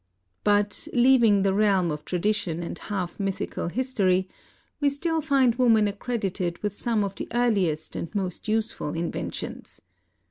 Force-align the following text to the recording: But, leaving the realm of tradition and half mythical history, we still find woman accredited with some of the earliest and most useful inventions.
But, 0.43 0.87
leaving 0.93 1.43
the 1.43 1.53
realm 1.53 1.91
of 1.91 2.03
tradition 2.05 2.63
and 2.63 2.75
half 2.75 3.19
mythical 3.19 3.67
history, 3.67 4.27
we 4.79 4.89
still 4.89 5.21
find 5.21 5.53
woman 5.53 5.87
accredited 5.87 6.57
with 6.63 6.75
some 6.75 7.03
of 7.03 7.13
the 7.13 7.27
earliest 7.31 7.95
and 7.95 8.09
most 8.15 8.47
useful 8.47 8.95
inventions. 8.95 9.79